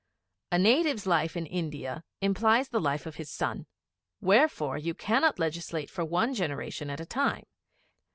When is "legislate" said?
5.37-5.91